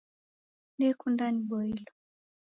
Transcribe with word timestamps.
Nekunda 0.77 1.25
niboilo 1.31 1.83